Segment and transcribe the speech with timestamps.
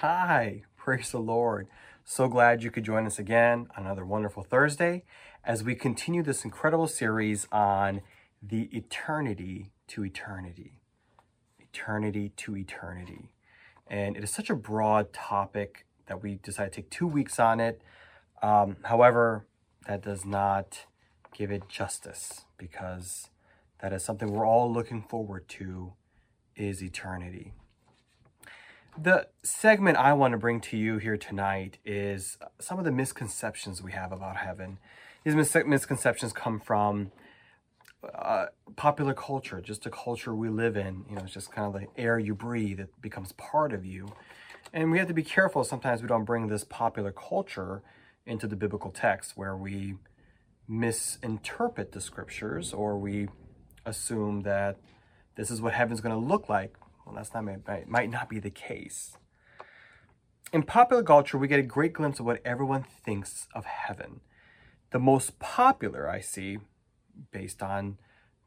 [0.00, 1.68] Hi, praise the Lord.
[2.04, 5.04] So glad you could join us again on another wonderful Thursday
[5.42, 8.02] as we continue this incredible series on
[8.42, 10.82] the eternity to eternity.
[11.58, 13.30] Eternity to eternity.
[13.86, 17.58] And it is such a broad topic that we decided to take two weeks on
[17.58, 17.80] it.
[18.42, 19.46] Um, however,
[19.86, 20.84] that does not
[21.32, 23.30] give it justice because
[23.80, 25.94] that is something we're all looking forward to
[26.54, 27.54] is eternity.
[28.98, 33.82] The segment I want to bring to you here tonight is some of the misconceptions
[33.82, 34.78] we have about heaven.
[35.22, 37.12] These mis- misconceptions come from
[38.14, 38.46] uh,
[38.76, 41.04] popular culture, just a culture we live in.
[41.10, 44.08] You know, it's just kind of the air you breathe, it becomes part of you.
[44.72, 47.82] And we have to be careful sometimes we don't bring this popular culture
[48.24, 49.96] into the biblical text where we
[50.66, 53.28] misinterpret the scriptures or we
[53.84, 54.78] assume that
[55.36, 58.40] this is what heaven's going to look like well, that's not might, might not be
[58.40, 59.16] the case.
[60.52, 64.20] In popular culture, we get a great glimpse of what everyone thinks of heaven.
[64.90, 66.58] The most popular I see,
[67.30, 67.98] based on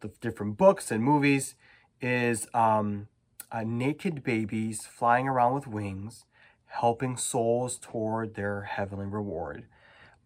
[0.00, 1.54] the different books and movies,
[2.00, 3.08] is um,
[3.50, 6.24] uh, naked babies flying around with wings,
[6.66, 9.66] helping souls toward their heavenly reward.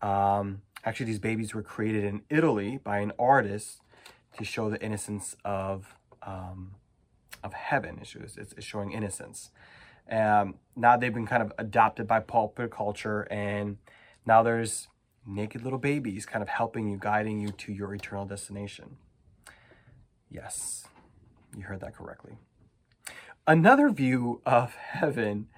[0.01, 3.81] Um, actually, these babies were created in Italy by an artist
[4.39, 6.77] to show the innocence of um,
[7.43, 7.99] of heaven.
[8.01, 9.51] It's, it's showing innocence.
[10.11, 13.77] Um, now they've been kind of adopted by popular culture, and
[14.27, 14.89] now there's
[15.27, 18.97] naked little babies kind of helping you, guiding you to your eternal destination.
[20.31, 20.87] Yes,
[21.57, 22.39] you heard that correctly.
[23.47, 25.49] Another view of heaven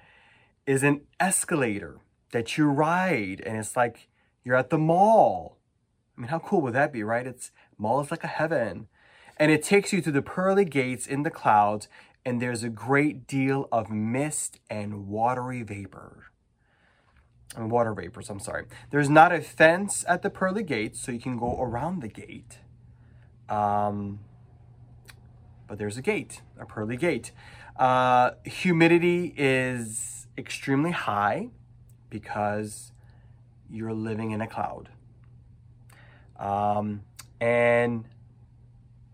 [0.65, 1.99] is an escalator
[2.31, 4.07] that you ride, and it's like
[4.43, 5.57] you're at the mall.
[6.17, 7.27] I mean, how cool would that be, right?
[7.27, 8.87] It's mall is like a heaven
[9.41, 11.87] and it takes you to the pearly gates in the clouds,
[12.23, 16.27] and there's a great deal of mist and watery vapor.
[17.55, 18.65] And water vapors, I'm sorry.
[18.91, 22.59] There's not a fence at the pearly gates, so you can go around the gate.
[23.49, 24.19] Um,
[25.67, 27.31] but there's a gate, a pearly gate.
[27.77, 31.49] Uh, humidity is extremely high
[32.11, 32.91] because
[33.71, 34.89] you're living in a cloud.
[36.37, 37.01] Um,
[37.39, 38.05] and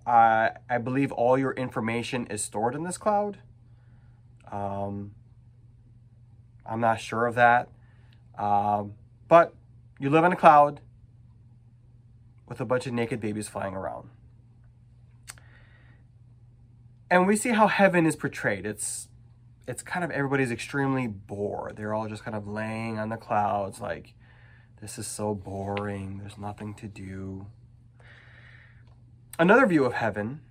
[0.07, 3.39] uh, I believe all your information is stored in this cloud.
[4.49, 5.11] Um,
[6.65, 7.67] I'm not sure of that.
[8.37, 8.93] Um,
[9.27, 9.53] but
[9.99, 10.79] you live in a cloud
[12.47, 14.09] with a bunch of naked babies flying around.
[17.11, 18.65] And we see how heaven is portrayed.
[18.65, 19.09] It's
[19.67, 21.75] it's kind of everybody's extremely bored.
[21.75, 24.13] They're all just kind of laying on the clouds like
[24.79, 26.19] this is so boring.
[26.19, 27.47] There's nothing to do
[29.39, 30.41] another view of heaven,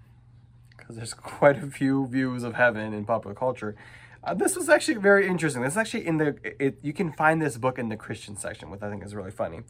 [0.77, 3.77] because there's quite a few views of heaven in popular culture.
[4.23, 5.63] Uh, this was actually very interesting.
[5.63, 8.71] This is actually in the, it, you can find this book in the Christian section,
[8.71, 9.61] which I think is really funny.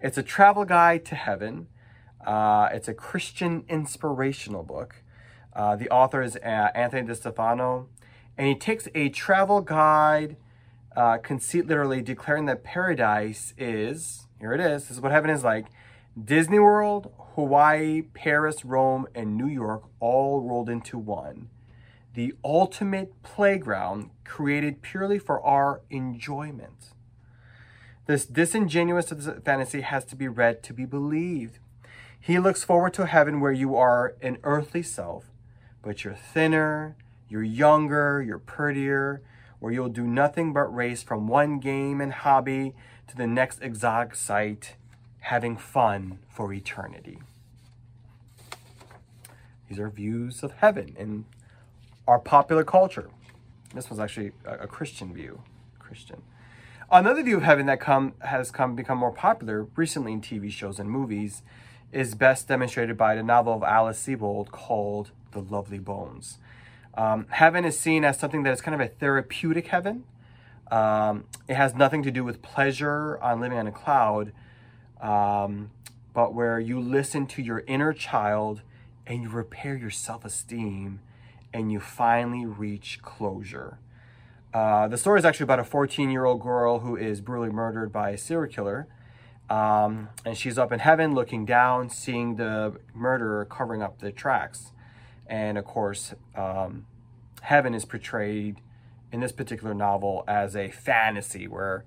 [0.00, 1.68] It's a travel guide to heaven.
[2.26, 4.96] Uh, it's a Christian inspirational book.
[5.54, 7.86] Uh, the author is uh, Anthony DeStefano,
[8.36, 10.36] and he takes a travel guide,
[10.96, 15.44] uh, conceit literally, declaring that paradise is, here it is, this is what heaven is
[15.44, 15.66] like,
[16.18, 21.50] Disney World, Hawaii, Paris, Rome, and New York all rolled into one.
[22.14, 26.92] The ultimate playground created purely for our enjoyment.
[28.06, 29.12] This disingenuous
[29.44, 31.60] fantasy has to be read to be believed.
[32.18, 35.30] He looks forward to heaven where you are an earthly self,
[35.80, 36.96] but you're thinner,
[37.28, 39.22] you're younger, you're prettier,
[39.60, 42.74] where you'll do nothing but race from one game and hobby
[43.06, 44.74] to the next exotic sight
[45.20, 47.18] having fun for eternity.
[49.68, 51.26] These are views of heaven in
[52.08, 53.10] our popular culture.
[53.74, 55.42] This was actually a, a Christian view.
[55.78, 56.22] Christian.
[56.90, 60.78] Another view of heaven that come has come become more popular recently in TV shows
[60.78, 61.42] and movies
[61.92, 66.38] is best demonstrated by the novel of Alice Sebold called The Lovely Bones.
[66.94, 70.04] Um, heaven is seen as something that is kind of a therapeutic heaven.
[70.70, 74.32] Um, it has nothing to do with pleasure on living on a cloud,
[75.00, 75.70] um,
[76.12, 78.62] but where you listen to your inner child
[79.06, 81.00] and you repair your self esteem
[81.52, 83.78] and you finally reach closure.
[84.52, 87.92] Uh, the story is actually about a 14 year old girl who is brutally murdered
[87.92, 88.88] by a serial killer.
[89.48, 94.72] Um, and she's up in heaven looking down, seeing the murderer covering up the tracks.
[95.26, 96.86] And of course, um,
[97.42, 98.60] heaven is portrayed
[99.12, 101.84] in this particular novel as a fantasy where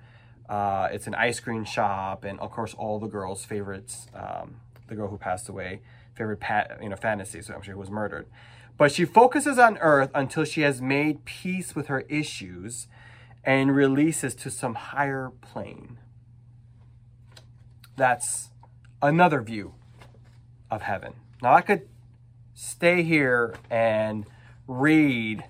[0.50, 4.58] uh, it's an ice cream shop, and of course, all the girls' favorites, um,
[4.88, 5.82] the girl who passed away,
[6.16, 8.28] favorite pat, you know, fantasy, so I'm sure was murdered.
[8.78, 12.88] But she focuses on Earth until she has made peace with her issues,
[13.44, 15.98] and releases to some higher plane.
[17.96, 18.50] That's
[19.02, 19.76] another view
[20.72, 21.16] of heaven.
[21.42, 21.88] Now, I could
[22.54, 24.26] stay here and
[24.68, 25.44] read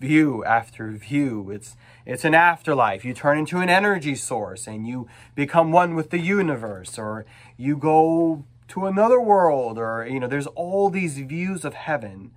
[0.00, 1.50] view after view.
[1.50, 1.76] It's
[2.06, 3.04] it's an afterlife.
[3.04, 7.24] You turn into an energy source and you become one with the universe, or
[7.56, 12.30] you go to another world, or you know, there's all these views of heaven,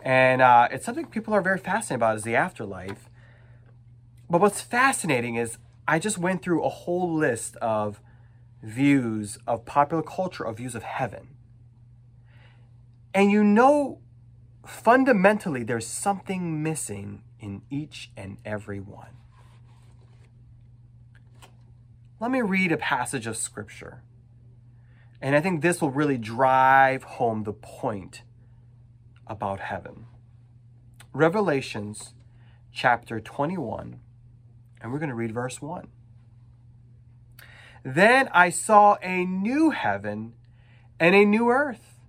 [0.00, 3.08] and uh, it's something people are very fascinated about is the afterlife.
[4.28, 8.00] But what's fascinating is I just went through a whole list of
[8.62, 11.28] views of popular culture of views of heaven.
[13.12, 14.00] And you know,
[14.66, 19.16] fundamentally, there's something missing in each and every one.
[22.20, 24.02] Let me read a passage of scripture.
[25.20, 28.22] And I think this will really drive home the point
[29.26, 30.06] about heaven.
[31.12, 32.14] Revelations
[32.72, 34.00] chapter 21,
[34.80, 35.88] and we're going to read verse 1.
[37.84, 40.34] Then I saw a new heaven
[40.98, 42.00] and a new earth,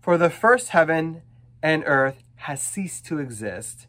[0.00, 1.22] for the first heaven
[1.62, 3.86] and earth has ceased to exist,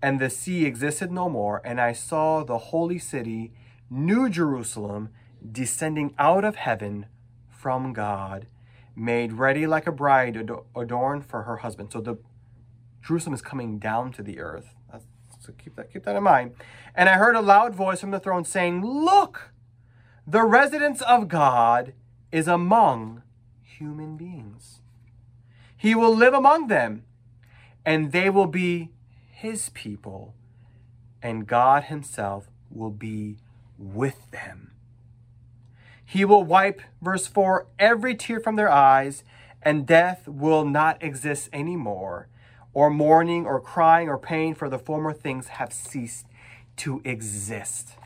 [0.00, 1.60] and the sea existed no more.
[1.64, 3.52] And I saw the holy city,
[3.90, 5.10] New Jerusalem,
[5.50, 7.06] descending out of heaven
[7.48, 8.46] from God,
[8.96, 11.92] made ready like a bride adorned for her husband.
[11.92, 12.18] So the
[13.02, 14.74] Jerusalem is coming down to the earth.
[15.40, 16.54] So keep that keep that in mind.
[16.94, 19.52] And I heard a loud voice from the throne saying, "Look,
[20.24, 21.94] the residence of God
[22.30, 23.22] is among
[23.60, 24.81] human beings.
[25.82, 27.02] He will live among them,
[27.84, 28.90] and they will be
[29.32, 30.32] his people,
[31.20, 33.38] and God himself will be
[33.76, 34.74] with them.
[36.04, 39.24] He will wipe, verse 4, every tear from their eyes,
[39.60, 42.28] and death will not exist anymore,
[42.72, 46.26] or mourning, or crying, or pain, for the former things have ceased
[46.76, 47.96] to exist.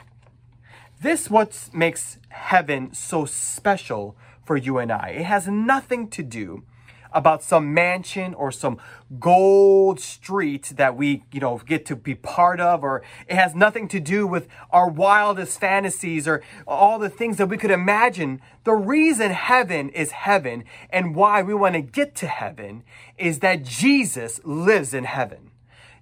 [1.03, 5.09] This what makes heaven so special for you and I.
[5.09, 6.65] It has nothing to do
[7.13, 8.79] about some mansion or some
[9.21, 13.89] gold street that we, you know, get to be part of, or it has nothing
[13.89, 18.41] to do with our wildest fantasies or all the things that we could imagine.
[18.65, 22.83] The reason heaven is heaven and why we want to get to heaven
[23.17, 25.51] is that Jesus lives in heaven.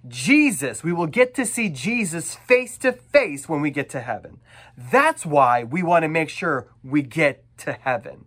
[0.07, 4.39] Jesus, we will get to see Jesus face to face when we get to heaven.
[4.77, 8.25] That's why we want to make sure we get to heaven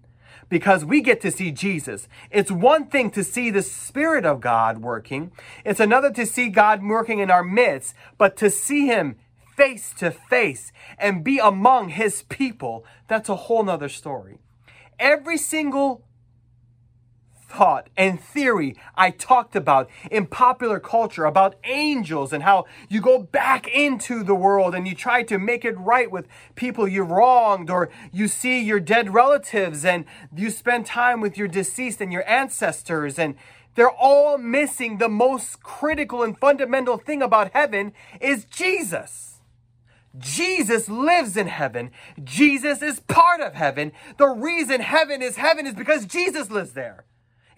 [0.49, 2.09] because we get to see Jesus.
[2.31, 5.33] It's one thing to see the Spirit of God working,
[5.65, 9.17] it's another to see God working in our midst, but to see Him
[9.57, 14.39] face to face and be among His people, that's a whole nother story.
[14.99, 16.03] Every single
[17.49, 23.19] thought and theory I talked about in popular culture about angels and how you go
[23.19, 27.71] back into the world and you try to make it right with people you wronged,
[27.71, 30.05] or you see your dead relatives and
[30.35, 33.35] you spend time with your deceased and your ancestors, and
[33.75, 39.41] they're all missing the most critical and fundamental thing about heaven is Jesus.
[40.19, 41.91] Jesus lives in heaven.
[42.25, 43.93] Jesus is part of heaven.
[44.17, 47.05] The reason heaven is heaven is because Jesus lives there.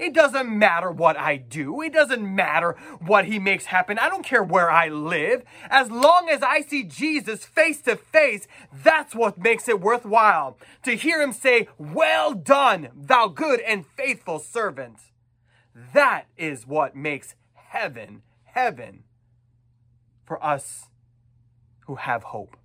[0.00, 1.82] It doesn't matter what I do.
[1.82, 3.98] It doesn't matter what he makes happen.
[3.98, 5.42] I don't care where I live.
[5.68, 10.56] As long as I see Jesus face to face, that's what makes it worthwhile.
[10.84, 14.96] To hear him say, Well done, thou good and faithful servant.
[15.92, 18.22] That is what makes heaven
[18.54, 19.04] heaven
[20.24, 20.86] for us
[21.86, 22.56] who have hope.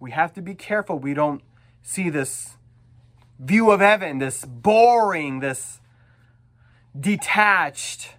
[0.00, 1.42] We have to be careful we don't
[1.82, 2.56] see this
[3.38, 5.80] view of heaven, this boring, this
[6.98, 8.14] detached,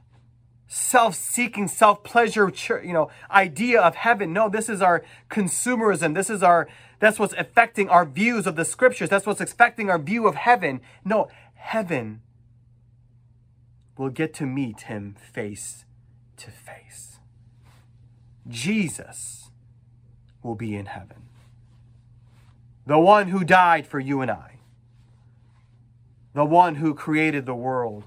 [0.68, 2.52] self-seeking, self-pleasure,
[2.84, 4.34] you know, idea of heaven.
[4.34, 6.14] No, this is our consumerism.
[6.14, 6.68] This is our
[7.00, 9.10] that's what's affecting our views of the scriptures.
[9.10, 10.82] That's what's affecting our view of heaven.
[11.04, 12.22] No, heaven
[13.98, 15.86] will get to meet him face
[16.38, 17.20] to face.
[18.48, 19.50] Jesus
[20.42, 21.24] will be in heaven.
[22.86, 24.55] The one who died for you and I
[26.36, 28.04] the one who created the world,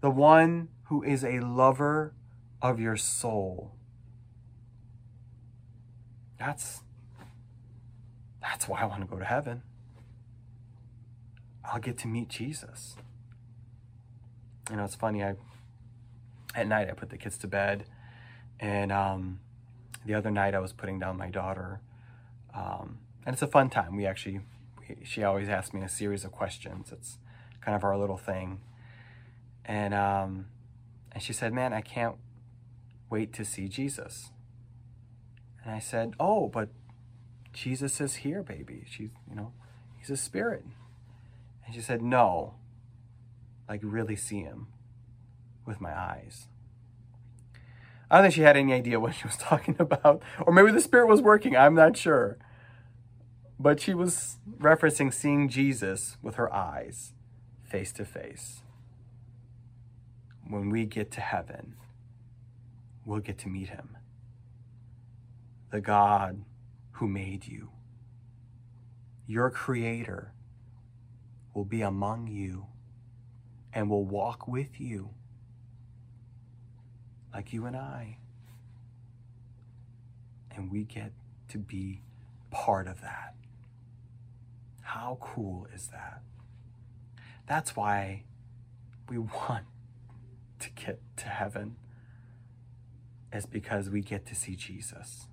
[0.00, 2.14] the one who is a lover
[2.62, 3.72] of your soul.
[6.38, 6.80] That's
[8.40, 9.62] that's why I want to go to heaven.
[11.62, 12.96] I'll get to meet Jesus.
[14.70, 15.22] You know, it's funny.
[15.22, 15.34] I
[16.54, 17.84] at night I put the kids to bed,
[18.58, 19.40] and um,
[20.06, 21.82] the other night I was putting down my daughter,
[22.54, 23.96] um, and it's a fun time.
[23.96, 24.40] We actually
[25.02, 26.92] she always asks me a series of questions.
[26.92, 27.18] It's
[27.60, 28.60] kind of our little thing.
[29.64, 30.46] And um,
[31.12, 32.16] and she said, "Man, I can't
[33.14, 34.32] wait to see Jesus.
[35.62, 36.68] And I said, Oh, but
[37.52, 38.84] Jesus is here, baby.
[38.90, 39.52] She's, you know,
[39.96, 40.64] he's a spirit.
[41.64, 42.54] And she said, No,
[43.68, 44.66] like really see him
[45.64, 46.48] with my eyes.
[48.10, 50.20] I don't think she had any idea what she was talking about.
[50.44, 52.36] Or maybe the spirit was working, I'm not sure.
[53.58, 57.12] But she was referencing seeing Jesus with her eyes,
[57.62, 58.62] face to face.
[60.46, 61.74] When we get to heaven,
[63.04, 63.96] we'll get to meet him.
[65.70, 66.44] The God
[66.92, 67.70] who made you,
[69.26, 70.32] your creator,
[71.54, 72.66] will be among you
[73.72, 75.10] and will walk with you
[77.32, 78.18] like you and I.
[80.54, 81.12] And we get
[81.48, 82.02] to be
[82.50, 83.34] part of that.
[84.94, 86.22] How cool is that?
[87.48, 88.22] That's why
[89.08, 89.64] we want
[90.60, 91.74] to get to heaven,
[93.32, 95.26] is because we get to see Jesus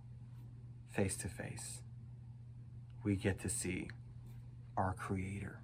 [0.89, 1.81] face to face.
[3.03, 3.89] We get to see
[4.75, 5.59] our Creator.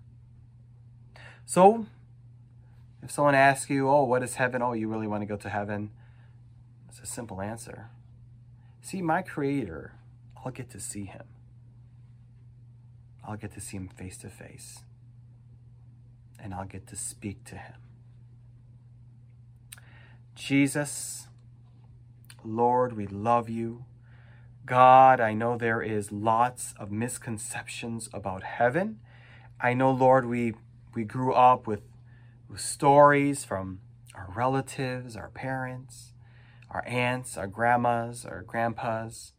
[1.48, 1.88] So,
[3.02, 4.62] if someone asks you, Oh, what is heaven?
[4.62, 5.90] Oh, you really want to go to heaven?
[6.88, 7.90] It's a simple answer.
[8.80, 9.96] See, my Creator,
[10.46, 11.24] I'll get to see Him.
[13.28, 14.80] I'll get to see Him face to face.
[16.40, 17.76] And I'll get to speak to Him.
[20.34, 21.28] Jesus,
[22.44, 23.84] Lord, we love you.
[24.66, 29.00] God, I know there is lots of misconceptions about heaven.
[29.60, 30.54] I know, Lord, we,
[30.94, 31.82] we grew up with,
[32.50, 33.80] with stories from
[34.14, 36.14] our relatives, our parents,
[36.70, 39.34] our aunts, our grandmas, our grandpas,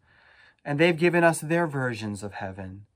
[0.65, 2.87] and they've given us their versions of heaven.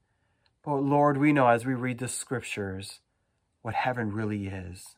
[0.65, 3.01] But Lord, we know as we read the scriptures
[3.63, 4.95] what heaven really is,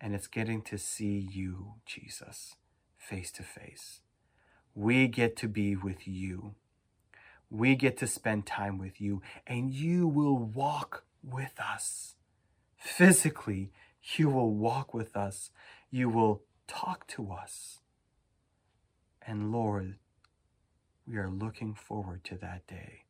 [0.00, 2.56] and it's getting to see you, Jesus,
[2.96, 4.00] face to face.
[4.74, 6.56] We get to be with you.
[7.48, 12.16] We get to spend time with you, and you will walk with us.
[12.76, 13.70] Physically,
[14.16, 15.50] you will walk with us.
[15.92, 17.78] You will talk to us.
[19.24, 19.94] And Lord,
[21.06, 23.02] we are looking forward to that day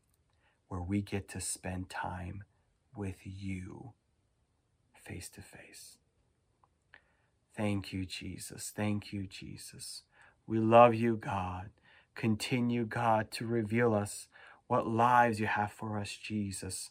[0.72, 2.44] where we get to spend time
[2.96, 3.92] with you
[5.04, 5.98] face to face.
[7.54, 8.72] Thank you, Jesus.
[8.74, 10.04] Thank you, Jesus.
[10.46, 11.68] We love you, God.
[12.14, 14.28] Continue, God, to reveal us
[14.66, 16.90] what lives you have for us, Jesus,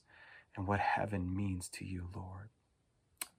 [0.55, 2.49] and what heaven means to you, Lord.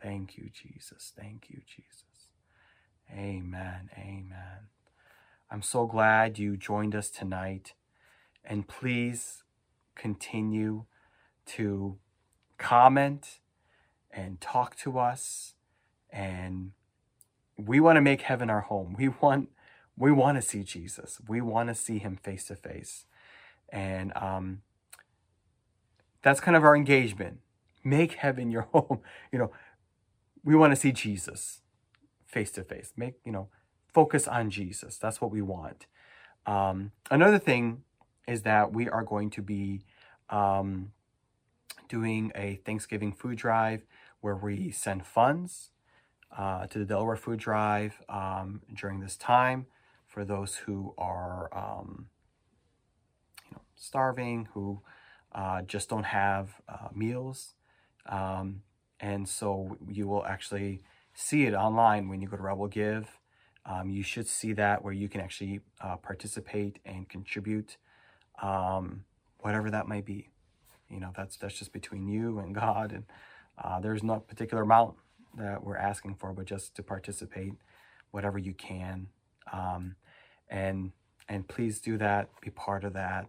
[0.03, 1.13] Thank you, Jesus.
[1.17, 2.27] Thank you, Jesus.
[3.17, 3.91] Amen.
[3.97, 4.67] Amen.
[5.49, 7.75] I'm so glad you joined us tonight.
[8.45, 9.45] And please
[9.95, 10.85] continue
[11.47, 11.99] to
[12.59, 13.41] comment
[14.11, 15.55] and talk to us.
[16.11, 16.73] And
[17.57, 18.95] we want to make heaven our home.
[18.99, 19.49] We want
[19.97, 21.19] we want to see Jesus.
[21.29, 23.05] We want to see him face to face.
[23.69, 24.63] And um,
[26.23, 27.41] that's kind of our engagement.
[27.85, 29.01] Make heaven your home.
[29.31, 29.53] You know,
[30.45, 31.61] we want to see Jesus
[32.27, 32.93] face to face.
[32.97, 33.49] Make, you know,
[33.93, 34.97] focus on Jesus.
[34.99, 35.87] That's what we want.
[36.47, 37.83] Um, another thing
[38.27, 39.85] is that we are going to be
[40.31, 40.93] um,
[41.89, 43.83] doing a Thanksgiving food drive
[44.21, 45.71] where we send funds
[46.37, 49.67] uh, to the Delaware Food Drive um, during this time
[50.07, 52.07] for those who are, um,
[53.51, 54.81] you know, starving, who
[55.35, 57.55] uh, just don't have uh, meals.
[58.07, 58.63] Um,
[59.01, 63.09] and so you will actually see it online when you go to Rebel Give
[63.65, 67.77] um, you should see that where you can actually uh, participate and contribute,
[68.43, 69.05] um,
[69.41, 70.29] whatever that might be.
[70.91, 73.05] You know, that's that's just between you and God, and
[73.63, 74.97] uh, there's no particular amount
[75.39, 77.55] that we're asking for, but just to participate,
[78.11, 79.09] whatever you can,
[79.53, 79.97] um,
[80.51, 80.93] and
[81.29, 83.27] and please do that, be part of that,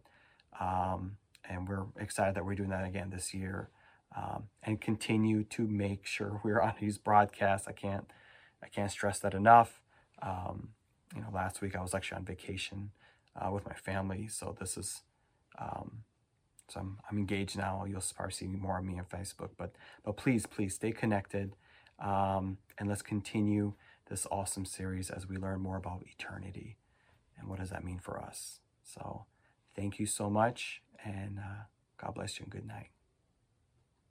[0.60, 1.18] um,
[1.50, 3.70] and we're excited that we're doing that again this year,
[4.18, 7.68] um, and continue to make sure we're on these broadcasts.
[7.68, 8.08] I can't
[8.62, 9.80] I can't stress that enough.
[10.22, 10.70] Um,
[11.16, 12.92] you know, last week I was actually on vacation
[13.40, 15.02] uh, with my family, so this is,
[15.60, 16.04] um,
[16.70, 17.86] so I'm, I'm engaged now.
[17.88, 21.56] You'll probably see more of me on Facebook, but but please, please stay connected,
[22.00, 23.74] um, and let's continue
[24.10, 26.78] this awesome series as we learn more about eternity
[27.38, 28.60] and what does that mean for us.
[28.84, 29.26] So,
[29.76, 31.64] thank you so much, and uh,
[31.98, 32.90] God bless you and good night.